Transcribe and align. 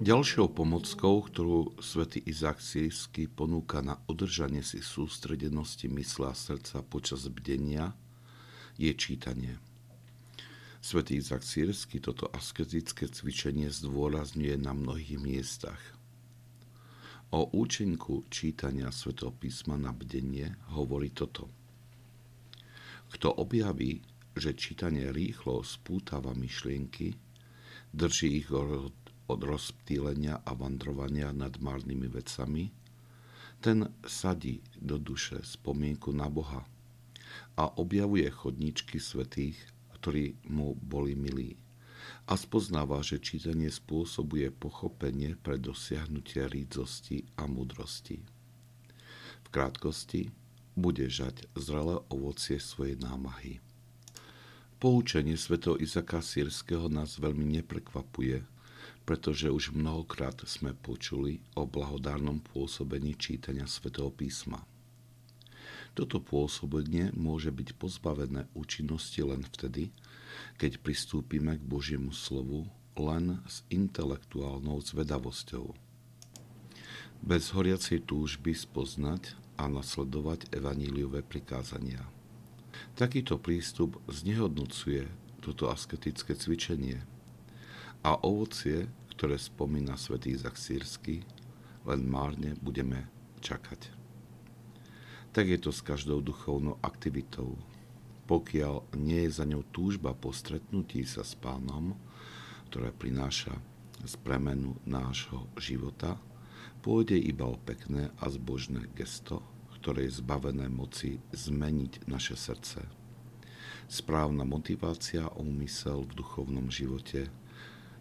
Ďalšou 0.00 0.56
pomockou, 0.56 1.20
ktorú 1.28 1.76
svätý 1.76 2.24
Izák 2.24 2.56
Sírsky 2.56 3.28
ponúka 3.28 3.84
na 3.84 4.00
udržanie 4.08 4.64
si 4.64 4.80
sústredenosti 4.80 5.92
mysla 5.92 6.32
a 6.32 6.38
srdca 6.40 6.80
počas 6.80 7.28
bdenia, 7.28 7.92
je 8.80 8.88
čítanie. 8.96 9.60
Svetý 10.80 11.20
Izák 11.20 11.44
Sírsky 11.44 12.00
toto 12.00 12.32
asketické 12.32 13.12
cvičenie 13.12 13.68
zdôrazňuje 13.68 14.56
na 14.56 14.72
mnohých 14.72 15.20
miestach. 15.20 15.84
O 17.36 17.52
účinku 17.52 18.24
čítania 18.32 18.88
svätého 18.96 19.36
písma 19.36 19.76
na 19.76 19.92
bdenie 19.92 20.56
hovorí 20.72 21.12
toto. 21.12 21.52
Kto 23.12 23.36
objaví, 23.36 24.00
že 24.32 24.56
čítanie 24.56 25.12
rýchlo 25.12 25.60
spútava 25.60 26.32
myšlienky, 26.32 27.20
drží 27.92 28.40
ich 28.40 28.48
od 28.48 28.96
rozptýlenia 29.38 30.42
a 30.42 30.50
vandrovania 30.56 31.30
nad 31.30 31.54
márnymi 31.62 32.10
vecami, 32.10 32.74
ten 33.60 33.92
sadí 34.02 34.64
do 34.80 34.96
duše 34.96 35.44
spomienku 35.44 36.10
na 36.16 36.26
Boha 36.32 36.64
a 37.54 37.64
objavuje 37.76 38.26
chodničky 38.32 38.96
svetých, 38.96 39.60
ktorí 40.00 40.40
mu 40.48 40.72
boli 40.80 41.12
milí 41.12 41.60
a 42.30 42.38
spoznáva, 42.38 43.02
že 43.02 43.20
čítanie 43.20 43.68
spôsobuje 43.68 44.54
pochopenie 44.54 45.36
pre 45.36 45.58
dosiahnutie 45.58 46.46
rídzosti 46.46 47.26
a 47.36 47.44
múdrosti. 47.50 48.22
V 49.44 49.48
krátkosti 49.50 50.30
bude 50.78 51.10
žať 51.10 51.50
zrelé 51.58 51.98
ovocie 52.08 52.62
svojej 52.62 52.96
námahy. 53.02 53.58
Poučenie 54.80 55.36
svätého 55.36 55.76
Izaka 55.76 56.24
Sýrského 56.24 56.88
nás 56.88 57.20
veľmi 57.20 57.44
neprekvapuje, 57.60 58.40
pretože 59.10 59.50
už 59.50 59.74
mnohokrát 59.74 60.38
sme 60.46 60.70
počuli 60.70 61.42
o 61.58 61.66
blahodárnom 61.66 62.38
pôsobení 62.46 63.18
čítania 63.18 63.66
svätého 63.66 64.06
písma. 64.14 64.62
Toto 65.98 66.22
pôsobenie 66.22 67.10
môže 67.18 67.50
byť 67.50 67.74
pozbavené 67.74 68.46
účinnosti 68.54 69.18
len 69.26 69.42
vtedy, 69.50 69.90
keď 70.62 70.78
pristúpime 70.78 71.58
k 71.58 71.62
Božiemu 71.66 72.14
slovu 72.14 72.70
len 72.94 73.42
s 73.50 73.66
intelektuálnou 73.74 74.78
zvedavosťou. 74.78 75.74
Bez 77.18 77.50
horiacej 77.50 78.06
túžby 78.06 78.54
spoznať 78.54 79.34
a 79.58 79.66
nasledovať 79.66 80.54
evaníliové 80.54 81.26
prikázania. 81.26 82.06
Takýto 82.94 83.42
prístup 83.42 83.98
znehodnocuje 84.06 85.10
toto 85.42 85.66
asketické 85.66 86.38
cvičenie 86.38 87.02
a 88.06 88.16
ovocie, 88.22 88.88
ktoré 89.20 89.36
spomína 89.36 90.00
svätý 90.00 90.32
Izak 90.32 90.56
Sírsky, 90.56 91.20
len 91.84 92.08
márne 92.08 92.56
budeme 92.64 93.04
čakať. 93.44 93.92
Tak 95.36 95.44
je 95.44 95.60
to 95.60 95.68
s 95.68 95.84
každou 95.84 96.24
duchovnou 96.24 96.80
aktivitou. 96.80 97.60
Pokiaľ 98.24 98.96
nie 98.96 99.28
je 99.28 99.36
za 99.36 99.44
ňou 99.44 99.60
túžba 99.76 100.16
po 100.16 100.32
stretnutí 100.32 101.04
sa 101.04 101.20
s 101.20 101.36
pánom, 101.36 102.00
ktoré 102.72 102.96
prináša 102.96 103.60
z 104.08 104.16
premenu 104.24 104.80
nášho 104.88 105.44
života, 105.60 106.16
pôjde 106.80 107.20
iba 107.20 107.44
o 107.44 107.60
pekné 107.60 108.08
a 108.24 108.32
zbožné 108.32 108.88
gesto, 108.96 109.44
ktoré 109.76 110.08
je 110.08 110.24
zbavené 110.24 110.72
moci 110.72 111.20
zmeniť 111.36 112.08
naše 112.08 112.40
srdce. 112.40 112.88
Správna 113.84 114.48
motivácia 114.48 115.28
a 115.28 115.36
úmysel 115.36 116.08
v 116.08 116.24
duchovnom 116.24 116.72
živote 116.72 117.28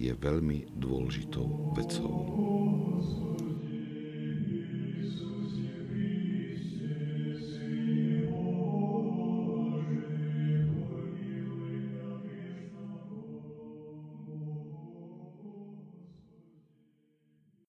je 0.00 0.16
veľmi 0.16 0.80
dôležitou 0.80 1.76
vecou. 1.76 2.16